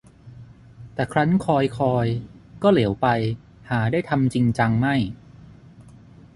[0.93, 2.07] แต่ครั้นคอยคอย
[2.63, 3.07] ก็เหลวไป
[3.69, 4.95] หาได้ทำจริงจังไม่